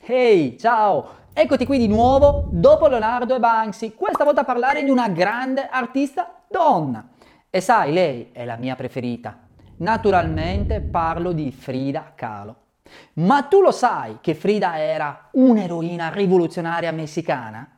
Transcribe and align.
Ehi, 0.00 0.56
ciao! 0.58 1.16
Eccoti 1.32 1.66
qui 1.66 1.76
di 1.76 1.88
nuovo 1.88 2.46
dopo 2.50 2.86
Leonardo 2.86 3.34
e 3.34 3.40
Banksy, 3.40 3.94
questa 3.94 4.24
volta 4.24 4.40
a 4.40 4.44
parlare 4.44 4.82
di 4.82 4.90
una 4.90 5.08
grande 5.08 5.68
artista 5.68 6.42
donna. 6.48 7.08
E 7.50 7.60
sai, 7.60 7.92
lei 7.92 8.30
è 8.32 8.44
la 8.44 8.56
mia 8.56 8.74
preferita. 8.74 9.38
Naturalmente 9.78 10.80
parlo 10.80 11.32
di 11.32 11.50
Frida 11.50 12.12
Kahlo. 12.14 12.56
Ma 13.14 13.42
tu 13.42 13.60
lo 13.60 13.72
sai 13.72 14.18
che 14.20 14.34
Frida 14.34 14.78
era 14.78 15.28
un'eroina 15.32 16.10
rivoluzionaria 16.10 16.92
messicana? 16.92 17.68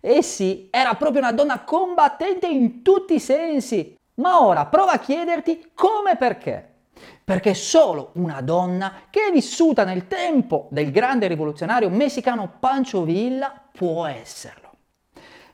Eh 0.00 0.22
sì, 0.22 0.68
era 0.70 0.94
proprio 0.94 1.20
una 1.20 1.32
donna 1.32 1.60
combattente 1.60 2.46
in 2.46 2.82
tutti 2.82 3.14
i 3.14 3.20
sensi. 3.20 3.94
Ma 4.14 4.42
ora 4.42 4.66
prova 4.66 4.92
a 4.92 4.98
chiederti 4.98 5.70
come 5.74 6.12
e 6.12 6.16
perché 6.16 6.77
perché 7.24 7.54
solo 7.54 8.10
una 8.14 8.40
donna 8.40 9.02
che 9.10 9.26
è 9.28 9.32
vissuta 9.32 9.84
nel 9.84 10.06
tempo 10.08 10.68
del 10.70 10.90
grande 10.90 11.26
rivoluzionario 11.26 11.90
messicano 11.90 12.52
Pancho 12.58 13.02
Villa 13.02 13.60
può 13.72 14.06
esserlo. 14.06 14.66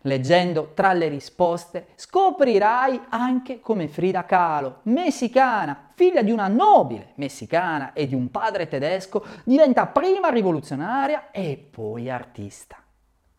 Leggendo 0.06 0.72
tra 0.74 0.92
le 0.92 1.08
risposte 1.08 1.88
scoprirai 1.94 3.00
anche 3.08 3.60
come 3.60 3.88
Frida 3.88 4.24
Kahlo, 4.26 4.80
messicana, 4.82 5.90
figlia 5.94 6.22
di 6.22 6.30
una 6.30 6.46
nobile 6.46 7.12
messicana 7.14 7.94
e 7.94 8.06
di 8.06 8.14
un 8.14 8.30
padre 8.30 8.68
tedesco, 8.68 9.24
diventa 9.44 9.86
prima 9.86 10.28
rivoluzionaria 10.28 11.30
e 11.30 11.56
poi 11.70 12.10
artista. 12.10 12.76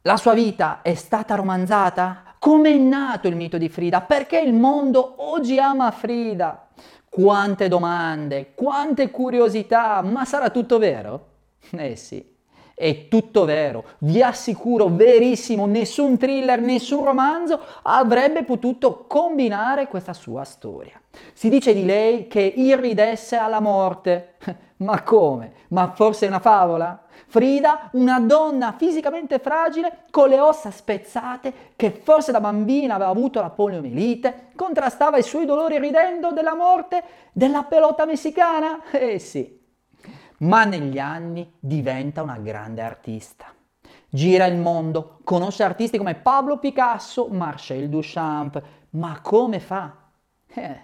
La 0.02 0.18
sua 0.18 0.34
vita 0.34 0.82
è 0.82 0.96
stata 0.96 1.36
romanzata? 1.36 2.36
Come 2.40 2.72
è 2.72 2.78
nato 2.78 3.28
il 3.28 3.36
mito 3.36 3.60
di 3.60 3.70
Frida? 3.70 4.02
Perché 4.02 4.40
il 4.40 4.54
mondo 4.54 5.16
oggi 5.18 5.60
ama 5.60 5.92
Frida? 5.92 6.68
Quante 7.16 7.70
domande, 7.70 8.52
quante 8.56 9.10
curiosità, 9.10 10.02
ma 10.02 10.26
sarà 10.26 10.50
tutto 10.50 10.78
vero? 10.78 11.30
Eh 11.72 11.96
sì, 11.96 12.35
è 12.76 13.08
tutto 13.08 13.46
vero, 13.46 13.86
vi 14.00 14.22
assicuro, 14.22 14.90
verissimo, 14.90 15.66
nessun 15.66 16.18
thriller, 16.18 16.60
nessun 16.60 17.06
romanzo 17.06 17.58
avrebbe 17.84 18.44
potuto 18.44 19.06
combinare 19.08 19.88
questa 19.88 20.12
sua 20.12 20.44
storia. 20.44 21.00
Si 21.32 21.48
dice 21.48 21.74
di 21.74 21.86
lei 21.86 22.28
che 22.28 22.42
irridesse 22.42 23.38
alla 23.38 23.62
morte. 23.62 24.34
Ma 24.78 25.04
come? 25.04 25.54
Ma 25.70 25.94
forse 25.96 26.26
è 26.26 26.28
una 26.28 26.40
favola? 26.40 27.04
Frida, 27.28 27.90
una 27.94 28.20
donna 28.20 28.76
fisicamente 28.78 29.40
fragile, 29.40 30.00
con 30.12 30.28
le 30.28 30.42
ossa 30.42 30.70
spezzate, 30.70 31.54
che 31.78 31.92
forse 31.92 32.34
da 32.34 32.42
bambina 32.42 32.96
aveva 32.96 33.10
avuto 33.10 33.40
la 33.40 33.52
poliomielite, 33.52 34.50
contrastava 34.54 35.18
i 35.18 35.24
suoi 35.24 35.46
dolori 35.46 35.80
ridendo 35.80 36.32
della 36.32 36.56
morte 36.56 37.04
della 37.32 37.64
pelota 37.64 38.06
messicana? 38.06 38.82
Eh 38.92 39.18
sì. 39.20 39.64
Ma 40.46 40.64
negli 40.64 41.00
anni 41.00 41.52
diventa 41.60 42.22
una 42.22 42.38
grande 42.38 42.82
artista. 42.82 43.46
Gira 44.08 44.46
il 44.46 44.58
mondo, 44.58 45.20
conosce 45.24 45.64
artisti 45.64 45.98
come 45.98 46.14
Pablo 46.14 46.60
Picasso, 46.60 47.28
Marcel 47.28 47.90
Duchamp. 47.90 48.62
Ma 48.92 49.20
come 49.22 49.60
fa? 49.60 49.96
Eh, 50.48 50.80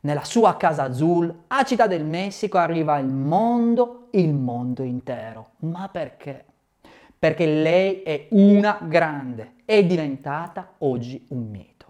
nella 0.00 0.24
sua 0.24 0.56
casa 0.56 0.82
azul 0.84 1.44
a 1.46 1.64
Città 1.64 1.86
del 1.86 2.04
Messico 2.04 2.58
arriva 2.58 2.98
il 2.98 3.08
mondo, 3.08 4.08
il 4.10 4.34
mondo 4.34 4.82
intero. 4.82 5.52
Ma 5.60 5.88
perché? 5.88 6.44
Perché 7.18 7.46
lei 7.46 8.02
è 8.02 8.26
una 8.32 8.78
grande, 8.82 9.54
è 9.64 9.82
diventata 9.82 10.74
oggi 10.78 11.24
un 11.30 11.48
mito. 11.48 11.86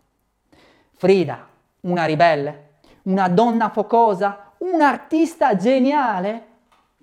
Frida, 0.92 1.44
una 1.80 2.04
ribelle, 2.04 2.74
una 3.02 3.28
donna 3.28 3.68
focosa, 3.70 4.52
un 4.58 4.80
artista 4.80 5.56
geniale? 5.56 6.52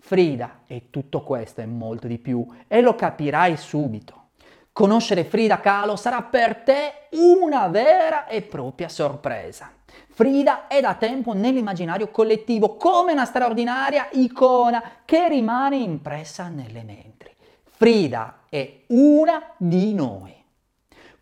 Frida 0.03 0.61
è 0.65 0.89
tutto 0.89 1.21
questo 1.21 1.61
e 1.61 1.67
molto 1.67 2.07
di 2.07 2.17
più 2.17 2.45
e 2.67 2.81
lo 2.81 2.95
capirai 2.95 3.55
subito. 3.55 4.29
Conoscere 4.73 5.23
Frida 5.23 5.59
Kahlo 5.59 5.95
sarà 5.95 6.23
per 6.23 6.55
te 6.63 7.07
una 7.11 7.67
vera 7.67 8.25
e 8.25 8.41
propria 8.41 8.89
sorpresa. 8.89 9.71
Frida 10.09 10.67
è 10.67 10.81
da 10.81 10.95
tempo 10.95 11.33
nell'immaginario 11.33 12.09
collettivo 12.09 12.75
come 12.75 13.11
una 13.11 13.25
straordinaria 13.25 14.09
icona 14.13 14.81
che 15.05 15.29
rimane 15.29 15.77
impressa 15.77 16.47
nelle 16.47 16.83
menti. 16.83 17.29
Frida 17.63 18.39
è 18.49 18.83
una 18.87 19.53
di 19.55 19.93
noi. 19.93 20.35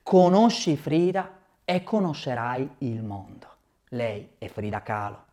Conosci 0.01 0.77
Frida 0.77 1.37
e 1.65 1.83
conoscerai 1.83 2.75
il 2.79 3.03
mondo. 3.03 3.47
Lei 3.89 4.29
è 4.37 4.47
Frida 4.47 4.81
Kahlo. 4.81 5.25